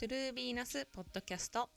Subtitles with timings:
[0.00, 1.68] トゥルービーナスポッドキャスト。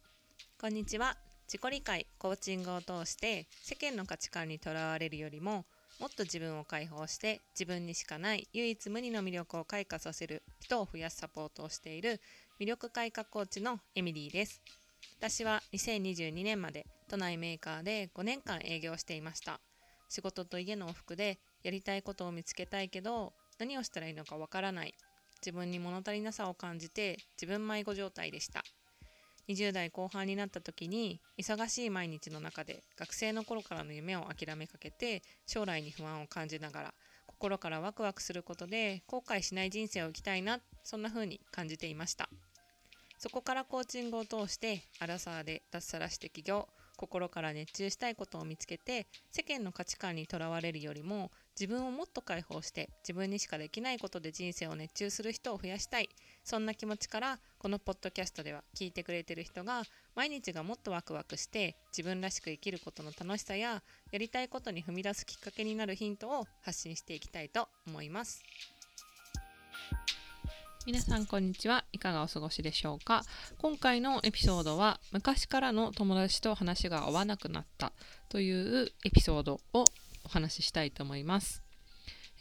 [0.57, 1.17] こんにちは。
[1.45, 5.65] 自己理解コーチングを通して世間の価値観にとらわれるよりも
[5.99, 12.21] もっと自分を解放して自分にしかない唯一無二の魅力を開花させる人を増やすサポートをしている
[12.61, 14.61] 魅力開花コーチのエミリーです。
[15.19, 19.59] 私は2022年まで都内メーカーで5年間営業していました。
[20.07, 24.93] 仕事と家の往復でやりたいことを見つけたいけど何をしたらいいのかわからない。
[25.45, 28.63] 自分に物足りなさを感じて自分迷子状態でした。
[29.49, 36.93] 20代後半になった時に忙しい毎日の中で学生の頃からの夢を諦めかけて将来に不安を感じながら
[37.27, 42.29] 心からワクワクすることで後悔しない人生を生きたいなそんな風に感じていました。
[43.17, 46.67] そこからコーチングを通してアラサーで脱サラして起業
[46.97, 56.09] 心から熱中したいことを見つけて世間の価値観にとらわれるよりも自分をもっと解放して自分にしかできないことで人生を熱中する人を増やしたい。
[56.43, 59.83] そんな気持ちからこのポッドキャストでは聞いてくれてる人が
[60.15, 68.43] 毎日がもっとワクワクして自分らしく生きることの楽しさややりたいことに踏み出すきっかけになるヒントを発信していきたいと思います。
[70.85, 71.85] 皆さんこんにちは。
[71.93, 73.23] いかがお過ごしでしょうか？
[73.57, 77.93] 今回のエピソードは昔からの友達と話が合わなくなった
[78.27, 79.85] というエピソードを
[80.23, 81.63] お話ししたいと思います。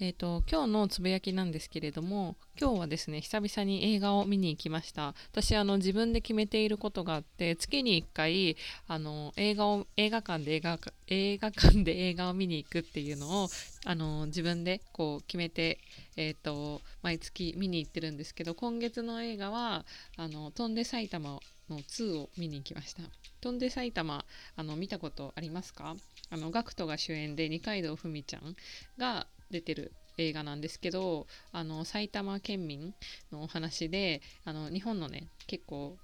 [0.00, 5.14] えーと、今日のつぶやきなんですけれども今日はですね久々に映画を見に行きました。
[5.30, 8.56] 私あの自分で決めていることがあって月に1回
[8.88, 13.48] あの映画を映画館で映画映画館で映画を見に行くっていうのを
[13.84, 15.78] あの自分でこう決めて、
[16.16, 19.84] えーと、毎月見に行ってるんですけど今月の映画は
[20.16, 21.38] 「あの飛んで埼玉」
[21.70, 23.02] の2を見に行きました。
[23.40, 24.24] 飛んで埼玉
[24.56, 25.94] あの見たことありますか？
[26.32, 28.56] あの GACKT が主演で二階堂ふみちゃん
[28.96, 32.94] が出てる映画なんですけどあの埼玉県民
[33.30, 35.98] のお話であの日本のね結構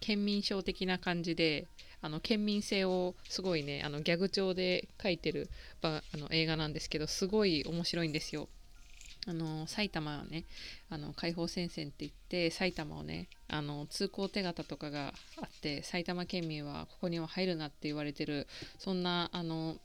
[0.00, 1.68] 県民賞的な感じで
[2.00, 5.48] あの県民性をすごいねあのギャグ調で書いてる
[5.82, 8.48] あの映画なんですけどすごい面白いんですよ。
[9.26, 10.44] あの埼玉はね
[10.90, 18.46] あの解放戦線って言って埼玉をねあの通行手形とかがあって埼玉県民はここには入るなって言われてる
[18.78, 19.76] そんなあの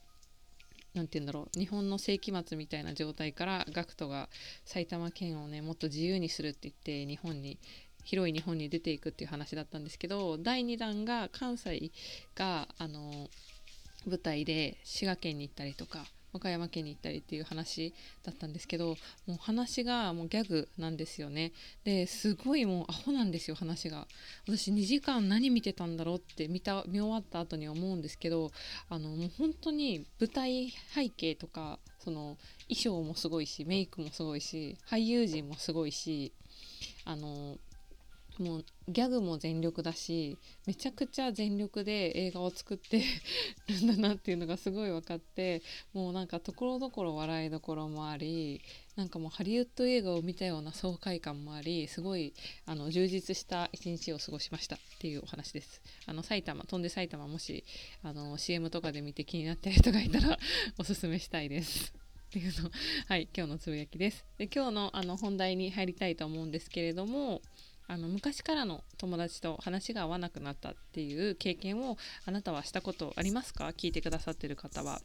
[0.93, 4.29] 何て言うんだろう日本の世紀末みたいな状態から GACKT が
[4.65, 7.57] 埼玉県をねもっと自由にするって言って日本に
[8.03, 11.91] 広い日本に出ていくっていう話だったんですけど第2弾が関西
[12.35, 13.29] があの
[14.05, 18.95] 舞台で滋賀県に行ったりとか和歌山県に行ったりっていう話だったんですけど
[19.27, 21.53] もう話がもうギャグなんですよね。
[21.83, 24.07] ですごいもうアホなんですよ話が。
[24.47, 28.51] 私2時間何見てたんだろうって見た見終わった後に思うんですけど
[28.89, 36.33] あのもう本当に舞台背景とかその衣装もすごいしメイクもすごいし俳優陣もすごいし
[37.05, 37.57] あの
[38.39, 43.03] もうギャグも全力だしめちゃくちゃ全力で映画を作って
[43.69, 45.61] るんだなっていうのがすごい分かって
[45.93, 48.61] もうなんかところどころ笑いどころもあり
[48.95, 52.33] なんかもうハリウッド映画を見たような爽快感もありすごい
[52.65, 55.81] あの充実した一日を過ごしましたっていうお話です。
[56.05, 57.63] あの埼玉飛んで埼玉もし
[58.03, 60.37] あの CM とかで見て気になってる人がいたら
[60.77, 61.93] おすすめしたいです。
[62.29, 62.71] っていうの
[63.07, 64.25] はい今日のつぶやきです。
[64.37, 67.41] で今日のあの本題に入りたいと思うんですけれども
[67.87, 73.67] あの昔からの友達と話が合わなくなったっていう経験をあなたはしたことありますか？
[73.67, 75.01] 聞いてくださってる方は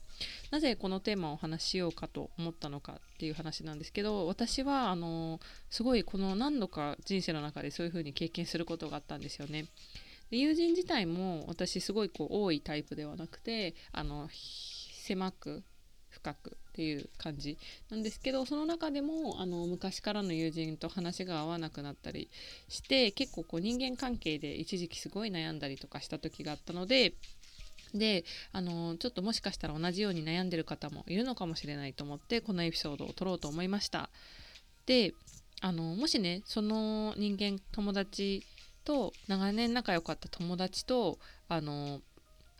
[0.50, 5.40] なぜこのテーマをお話ししようかと思ったのかっていう話なんですけど私はあの
[5.70, 9.66] すごいこの何度か人生の中でそういう風に経験することがあったんですよね。
[10.30, 15.62] で友人自体も私すごいこう多いタイプではなくてあの狭く
[16.10, 17.58] 深くっていう感じ
[17.90, 22.30] なんですけどその中でもあの昔からの友人と話が合わなくなったり
[22.68, 27.14] して結構こう人間関係で一時期すごい悩んだりとかした時があったので
[27.94, 34.08] であのちょっともしかしたら同じように悩んでる方もいるのかもしれないと思ってこのエピソードを撮ろうと思いました。
[34.86, 35.14] で
[35.60, 38.46] あのもしねその人間友達
[38.84, 42.00] と長年仲良かった友達とあの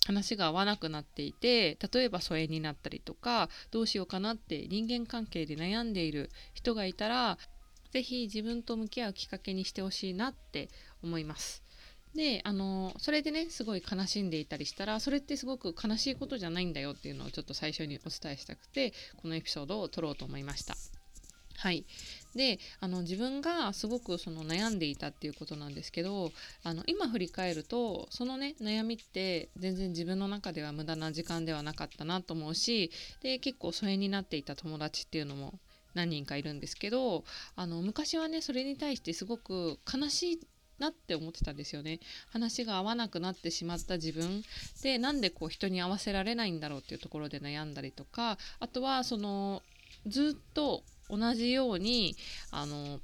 [0.06, 7.38] 話が合わなくなっていて例えば疎遠になったりとかどうしようかなって人間関係で悩んでいる人がいたら
[7.92, 10.68] 是非自分と向き合うきっかけにしてほしいなって
[11.02, 11.62] 思います。
[12.14, 20.74] であのそれでねすごい悲しんでいたりしたらそれってすごく悲しいことじゃないんだよっていうのをちょっと最初にお伝えしたくてこのエピソードを撮ろうと思いました。
[21.56, 21.84] はい
[22.34, 26.32] であの自分がすごくその悩んでいたっていうことなんですけど
[26.62, 32.90] あの今振り返るとそのね悩みって全然自分の中では無駄な時間ではなかったなと思うし
[33.22, 35.54] で結構疎遠になっていた友達っていうのも
[35.94, 37.24] 何人かいるんですけど
[37.56, 40.40] あの昔はねそれに対してすごく悲しい
[40.78, 41.98] なって思ってたんですよね。
[42.30, 44.44] 話が合わなくなってしまった自分。
[44.82, 49.62] でなんでこう人に合わせられないんだろうっていうところで悩んだりとかあとはその
[50.06, 52.16] ずっと同じように
[52.50, 53.00] あの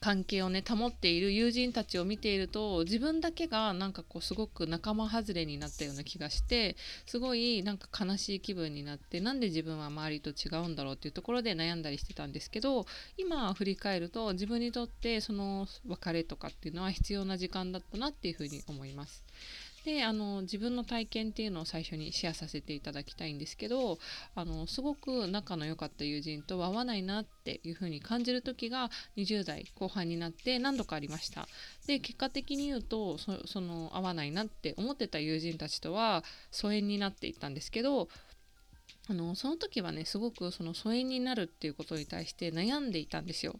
[0.00, 12.86] 関係をね保っている友人たちを見ていると自分だけがなんかこうすごく仲間外れになったような気がしてすごいなんか悲しい気分になってなんで自分は周りと違うんだろうっていうところで悩んだりしてたんですけど
[13.18, 19.22] 今振り返ると自分にとってその別れとかっていうのは必要な時間だったなっていうふうに思います。
[19.84, 23.98] であの自分の体験っていうのを最初にシェアさせていただきたいんですけど
[24.34, 31.48] あのすごく仲の良かった友人と合わないなっていうふうに感じる時が20代後半になって何度かありました。
[31.86, 38.08] で結果的に言うとその合わないなって思ってた友人たちとは疎遠になっていったんですけど
[39.10, 43.56] あのその時はねすごくその疎遠になるっていうことに対して悩んでいたんですよ。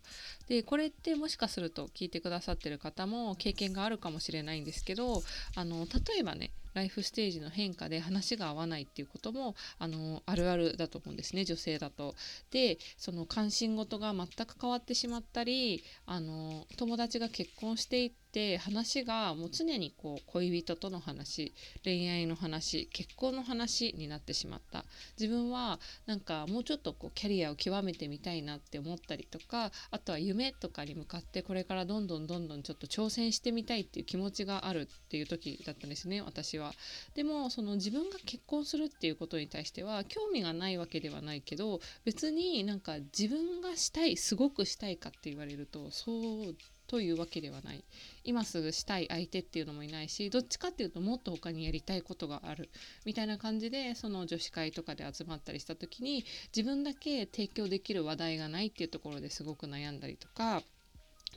[0.49, 5.25] でこれってもしかすると聞いてくださってる方も経験があるかもしれないんですけど
[5.56, 12.14] あの例えばねライフステージの変化で話が合わないっていうこともあのあるあるだと思うんですね女性だと。
[12.50, 21.52] でその関心事が全く変わってしまったりあの友達が結婚していって話がもう常にこう恋人との話
[21.82, 24.84] 恋愛の話結婚の話になってしまった
[25.19, 36.74] 自分はなんかもうちょっとこうキャリアを極めてみたいなって思ったりとかあとは夢とかに向かってこれからどんどんどんどんちょっと挑戦してみたいっていう気持ちがあるっていう時だったんですね私はは。
[37.14, 46.12] でもその自分が結婚するっていうことに対しては興味がないわけではないけど別になんか自分がしたいすごくしたいかって言われるとそ
[46.50, 46.56] う
[46.90, 47.84] というわけではない
[48.24, 52.68] 今すぐしたい相手っていうのもいないしどっちかっていうともっと他にやりたいことがある
[53.04, 56.24] みたいな感じでその女子会とかで集まったりした時に
[56.54, 60.64] 自分だけ提供できる話題がないっていうところですごく悩んだりとか。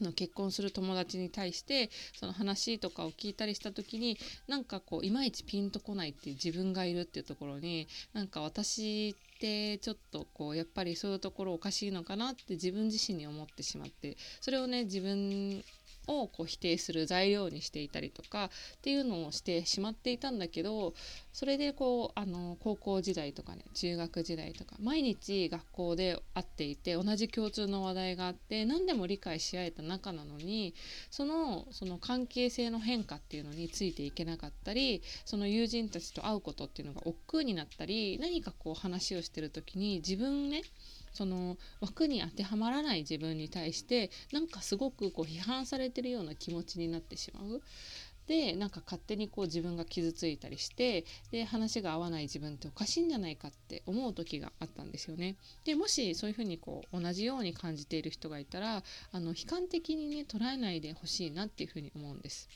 [0.01, 4.17] の結婚する友達に対してその話とかを聞いたりした時に
[4.47, 15.63] なんかこういまいちピンとこないっていう自分がいるっていうところになんか私ってちょっとこうやっぱりそういうところおかしいのかなって自分自身に思ってしまってそれをね自分
[16.07, 18.50] をこう否定する材料にしていたりとかっ
[18.81, 20.94] ていうのをしてしまっていたんだけど
[21.31, 30.73] それでこうあの高校時代とかね中学時代とか毎日学校で会っていて同じ共通の話題があって何でも理解し合えた仲なのに
[31.09, 40.63] そのその関係性の変化っていうのについていけなかったりその友人たちと会うことっていうのが億劫になったり何かこう話をしてる時に自分ね
[41.13, 47.62] その枠に当てはまらない自分に対してなんかすごくこう批判されてるような気持ちになってしまう。
[48.27, 55.36] でなんか勝手にこう自分が傷ついたりしてで話が合わない自分っておかしいんじゃないかって思う時があったんですよね。
[55.65, 62.50] でもしそういうふうにこう同じように感じている人がいたらあの悲観的にね捉えないでほしいなっていうふうに思うんです。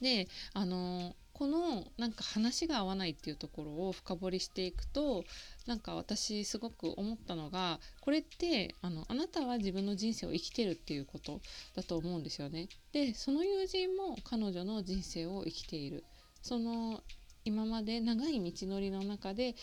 [0.00, 5.24] であのこのなんか話が合わないっていうところを深掘りしていくと
[5.66, 11.40] なんか私すごく思ったのがこれってあのあなたは自分の人生を生きてるっていうこと
[11.74, 12.68] だと思うんですよね。
[12.92, 16.04] でその友人も彼女の人生を生きている。
[16.42, 17.02] その
[17.44, 19.56] 今まで長い道のりの中で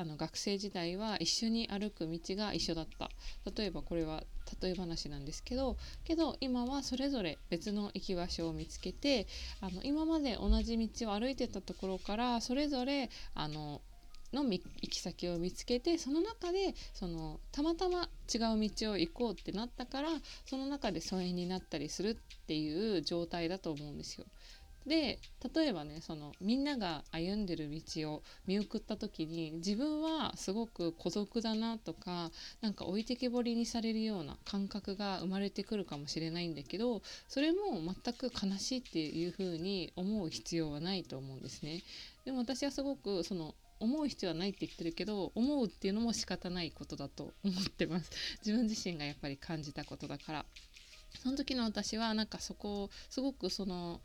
[0.00, 3.10] あの学生時代は一緒に歩く道が一緒だった
[3.54, 4.22] 例えばこれは
[4.62, 9.26] 例え話なんですけどけど今はそれぞれ別の行き場所を見つけて
[9.60, 13.82] あの今まで同じ道を歩いてたところからそれぞれあの
[14.32, 20.08] の行き先を見つけてその中でそのたまたま違う道を行こうってなったから
[20.46, 24.24] その中で疎遠になったりするっていう状態だと思うんですよ。
[24.86, 25.18] で
[25.54, 41.82] 例えばねそのみんなが歩んでる道を見送った時に自分はすごく孤独だなとかなんか置いてけぼりにされるような感覚が生まれてくるかもしれないんだけどそれも全く悲しいっていうふうに思う必要はないと思うんですね。
[42.24, 48.10] でも私はすごくその思う必要はないって言ってるけど思うっていうのも仕方ないことだと思ってます
[48.44, 50.46] 自分自身がやっぱり感じたことだから
[51.18, 54.00] その時の私はなんかそこをすごくその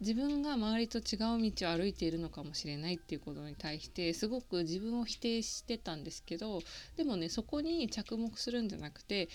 [0.00, 6.60] 自分が周りと違う道を歩いているのかもしれないっていうことに対してすごく自分を否定してたんですけど
[6.96, 9.28] でもねそこに着目するんじゃなくて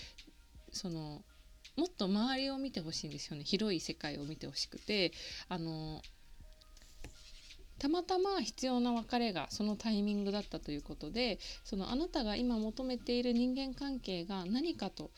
[0.72, 1.22] その
[1.76, 3.44] もっと周りを見てほしいんですよね。
[3.44, 5.12] 広い世界を見てほしくて。
[5.48, 6.02] あの
[7.78, 15.10] たまたま必要な別れがそのタイミングだったということでそのあなたが今求めている人間関係が何かと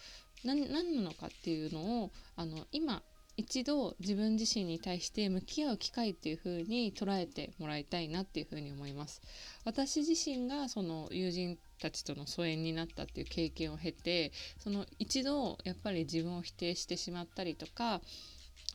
[0.45, 3.03] 何なのかっていうのをあの今
[3.37, 9.23] 一度自分自身に対して向き合う機会っていう風に捉えてもらいたいなっていう風に思います。
[9.65, 18.01] 私自身がその友人たちとの疎遠になったっていう経験を経てその一度やっぱり自分を否定してしまったりとか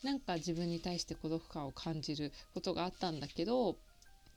[0.04, 3.78] なんか自分に対して孤独感を感じることがあったんだけど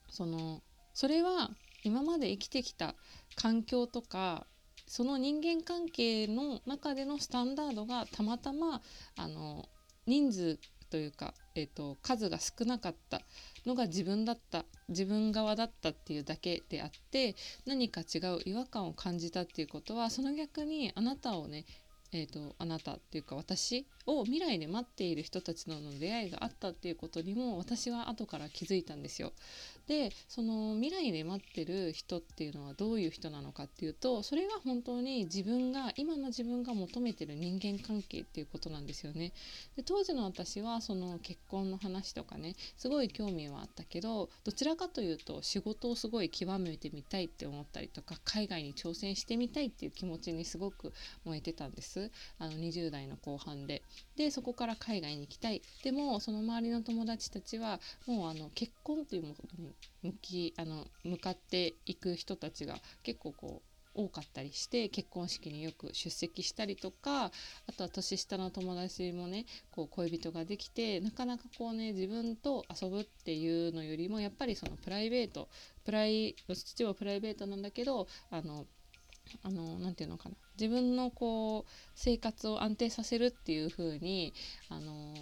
[0.08, 0.62] その
[0.94, 1.50] それは
[1.82, 2.94] 今まで生きてきた
[3.36, 4.46] 環境とか
[4.86, 8.82] その人間関係の中でのスタンダードがたまたま
[9.16, 9.68] あの
[10.10, 10.58] 人数
[10.90, 13.20] というか、えーと、数が少なかった
[13.64, 21.64] のが自分だった自分側だったっていうだけであって何か違う違和感を感じたっていうことはその逆にあなたをね
[22.12, 29.32] えーと、あなたっていうか私を未来で待っている人たちとの出会いがあったっていうことにも私は後から気づいたんですよ。
[29.90, 39.32] でその未来で待ってる人っていうのはどういう人なのかっていうとそれが本当に自分が今の自分が求めてる人間関係っていうことなんですよね。
[39.76, 50.92] で当時の私はその結婚の話とかねすごい興味はあったけどどちらかというと仕事をすごい極めてみたいって思ったりとか海外に挑戦してみたいっていう気持ちにすごく
[51.24, 53.82] 燃えてたんですあの20代の後半で。
[54.14, 67.30] でそこから海外に行きたいでもその周りの友達たちはもうあの結婚というものに向きあの向かっていく人たちが結構こう多かったりして結婚式によく出席したりとかあ
[67.76, 75.48] とは年下の友達もねこう恋人ができてなかなかこうね自分と遊ぶっていうのよりもやっぱりそのプライベート
[75.84, 78.66] プライ父はプライベートなんだけどあの
[79.42, 84.34] あのなて言うのかな自分のこう生活を安定させるっていう風に
[84.68, 85.14] あの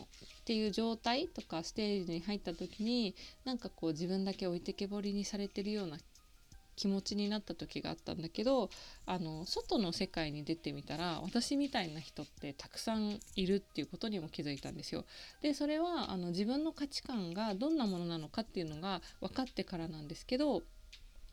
[0.49, 3.15] っていう状態とかステージに入った時に
[3.45, 5.99] なんかこう自分だけ置いてけぼりにされてるような
[6.75, 8.71] 気持ちになった時があったんだけど
[9.05, 15.05] あの外の世界に出てみたら私みたいな人ってたくさんいるっていうことにも気づいたんですよ。
[15.43, 20.63] でそれはあの自分の価値観がどんなものなのかっていうのが分かってからなんですけど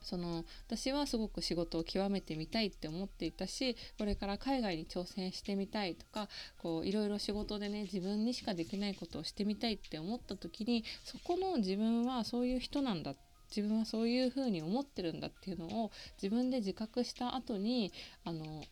[0.06, 13.16] その私はすごく仕事を極めてみたいって思っていたしこれから海外に挑戦してみたいとかこういろいろ仕事でね自分にしかできないことをしてみたいって思った時にそこの自分はそういう人なんだ
[13.56, 17.92] 自分はそういうふうに思ってるんだっていうのを自分で自覚した後に
[18.24, 18.64] あの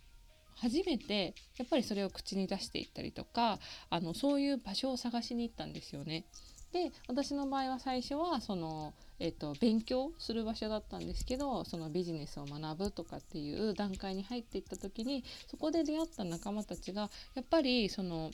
[0.56, 3.60] 初めてやっぱりそれを口に出していったりとか
[3.90, 6.25] あのそういう場所を探しに行ったんですよね。
[6.74, 18.32] で私の場合は最初はその、えーと、勉強する場所だったんですけどそのビジネスを学ぶとかっていう段階に入っていった時にそこで出会った仲間たちがやっぱりその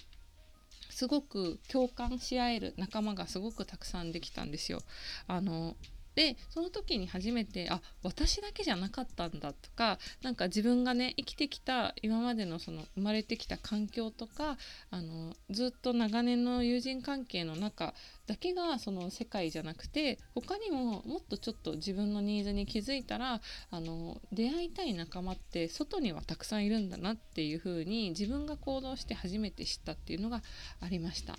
[0.89, 4.79] すごく共感し合える仲間がすごくたくさんできたんですよ。
[5.27, 5.75] あの
[6.19, 14.57] でその時に初めてあ私だけじゃなかったんだとか何か自分がね生きてきた今までのその生まれてきた環境とか
[14.91, 17.93] あのずっと長年の友人関係の中
[18.27, 23.39] だけがその世界じゃなくて他にももっとちょっと自分のニーズに気づいたら
[23.71, 30.41] あの出会いたい仲間って外にはたくさんいるんだなっていう風に自分が行動して初めて知ったっていうのが
[30.81, 31.37] ありました。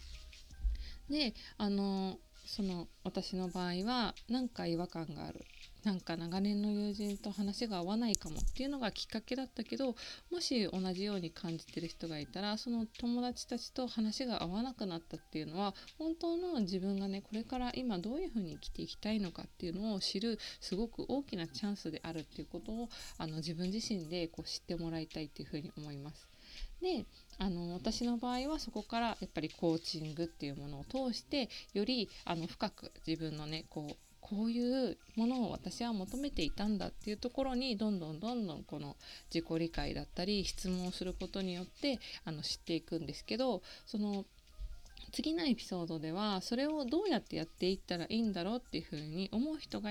[1.11, 2.17] であの
[2.51, 5.45] その私の場合は何か違和感がある
[5.85, 9.95] なんか長年の友人と話が合わないかもっていうのがきっかけだったけど
[10.33, 22.89] もし同じように感じてる人がいたらその友達たちと話が合わなくなったっていうのは本当の自分がねこれから今どういうふうに生きていきたいのかっていうのを知るすごく大きなチャンスであるっていうことを
[23.19, 26.29] あの自分自身でこう知ってもらいたいっていうふうに思います。
[26.83, 27.07] で
[27.41, 38.95] あの私の場合はそこからやっぱりコーチングっていうものを通してよりあの深く自分のねこうこういうものを私は求めていたんだっていうところにどんどんどんどんこの
[39.35, 44.27] 自己理解だったり質問をすることによってあの知っていくんですけどその
[45.11, 49.91] 次のエピソードではそれをどうやってやっていったらいいんだろうっていうふうに思う人が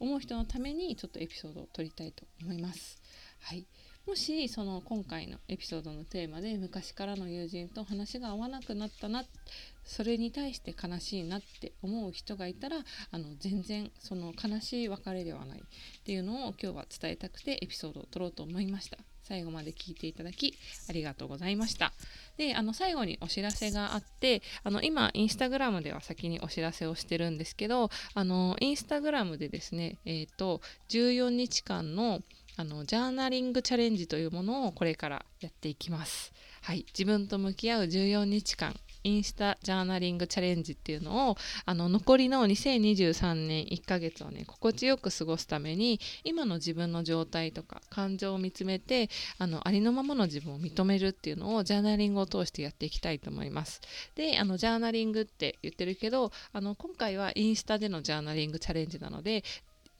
[0.00, 2.98] 思う人のためにちょっとエピソードを撮りたいと思います。
[3.42, 3.66] はい、
[4.06, 9.24] もしその今回のエピソードのテーマで昔からの友人と話が合わなくなったな
[9.84, 12.78] それに対して悲しいなって思う人がいたら
[13.10, 18.98] あの全然その悲しい別れではないっていうのを今日は伝えたくてエピソードを撮ろうと思いました。
[19.22, 20.56] 最後まで聞いていただき
[20.88, 21.92] ありがとうございました。
[22.36, 32.22] で、あの最後にお知らせがあって、あの今インスタグラムでは先にお知らせをしてるんですけど、あのインスタグラムでですね、えっ、ー、と14日間の
[32.60, 36.30] あのジャーナリングチャレンジというものをこれからやっていきます。
[36.60, 53.80] はい、自分と向き合う14日間インスタジャーナリングチャレンジっていうのをあの残りの2023年1ヶ月をね心地よく過ごすために今の自分の状態とか感情を見つめてあのありのままの自分を認めるっていうのをジャーナリングを通してやっていきたいと思います。
[54.16, 59.44] であのジャーナリングって言ってるけどあの今回はインスタでのジャーナリングチャレンジなので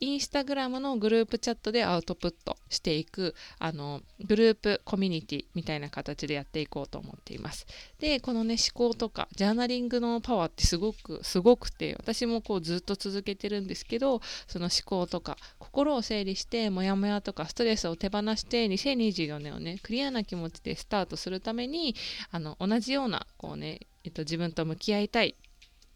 [0.03, 7.67] インスタグラムのグループチャットでアウトプットしていくあのグループコミュニティみたいな形でやっていこうと思っています。
[7.99, 21.95] でこのね思考とかジャーナリングのパワーってすごくすごくて私もこうずっと続けてるんですけどその思考とか心を整理してモヤモヤとかストレスを手放して2024年をねクリアな気持ちでスタートするために
[22.31, 25.37] あの同じようなこうね、えっと、自分と向き合いたい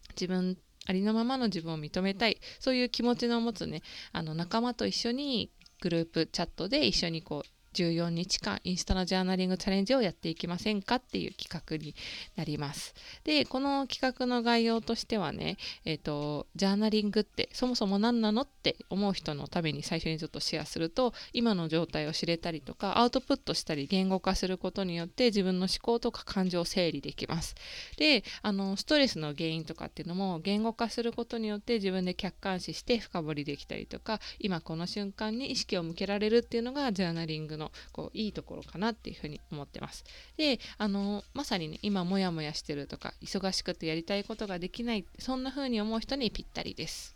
[0.09, 2.37] 自分ありのままの自分を認めたい。
[2.59, 5.51] そういう気持ちの持つねあの仲間と一緒に
[5.81, 11.93] グループチャットで一緒にこう14日間インスタのジャーナリングチャレンジをやっていきませんかっていう企画に
[12.37, 12.95] なります。
[13.25, 27.55] で、この企画の概要としてはね、えっ、ー、と、ジャーナリングってそもそも何なのって思う人のために最初にちょっとシェアすると、今の状態を知れたりとか、アウトプットしたり言語化することによって自分の思考とか感情を整理できます。
[27.97, 40.03] で、あの、ストレスの原因とかっていうのも言語化することによって自分で客観視して深掘りできたりとか、今この瞬間に意識を向けられるっていうのがジャーナリングののこういいところかなっていうふうに思ってます。
[40.37, 47.15] であのまさにね今モヤモヤしてるとか忙しくてやりたいことができないそんな風に思う人にぴったりです。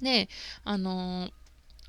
[0.00, 0.28] で
[0.64, 1.30] あの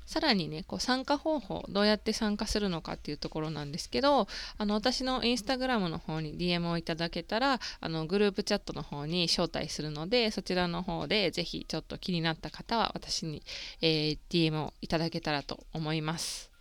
[0.06, 4.28] さらにねこう参加方法どうやって参加するのかっていうところなんですけど
[4.58, 13.42] あの私のインスタグラムの方に DM をいただけたらあのグループチャットの方に招待するのでそちらの方でぜひちょっと気になった方は私に、
[13.80, 16.53] えー、DM をいただけたらと思います。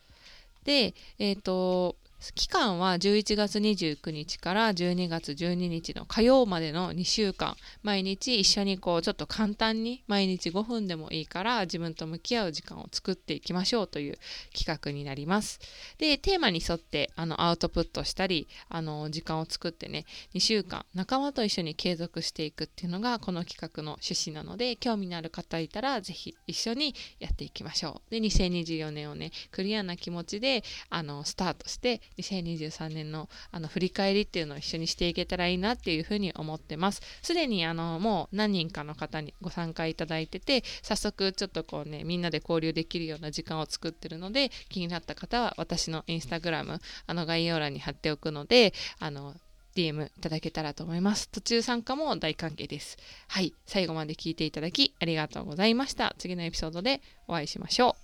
[0.64, 1.96] で、えっ、ー、と、
[2.32, 14.18] 期間は11月29日から12月12日の火曜までの2週間毎日一緒にこうちょっと簡単に毎日5分でもいいから自分と向き合う時間を作っていきましょうという
[14.58, 15.60] 企画になります。
[15.98, 28.12] でテーマに沿ってあのアウトプットしたりあの時間を作ってね2週間仲間と一緒に継続していくっていうのがこの企画の趣旨なので興味のある方いたら是非一緒にやっていきましょう。
[28.12, 37.02] で2024年をねクリアな気持ちであのスタートして2023年のあの振り返りっていうのを一緒にしていけたらいいなっていうふうに思ってます。
[37.22, 49.36] すでにあのもう何人かの方にご参加いただいてて早速ちょっとこうねみんなで交流できるような時間を作ってるので気になった方は私のインスタグラムあの概要欄に貼っておくのであの
[49.76, 51.30] DM いただけたらと思います。
[51.30, 52.98] 途中参加も大歓迎です。
[53.28, 56.16] はい、最後まで聞いていただきありがとうございました。
[56.18, 58.03] 次のエピソードでお会いしましょう。